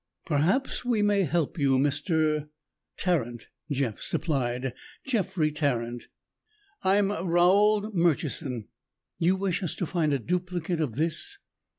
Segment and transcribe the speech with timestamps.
[0.25, 2.49] "Perhaps we may help you, Mr."
[2.97, 4.73] "Tarrant," Jeff supplied.
[5.05, 6.07] "Jeffrey Tarrant."
[6.81, 8.67] "I'm Raold Murchison.
[9.19, 11.37] You wish us to find a duplicate of this?"